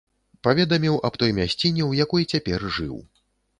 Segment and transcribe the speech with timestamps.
[0.45, 3.01] Паведаміў аб той мясціне, у якой цяпер жыў.